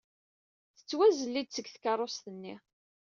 Tettwazelli-d 0.77 1.49
seg 1.51 1.65
tkeṛṛust-nni. 1.69 2.55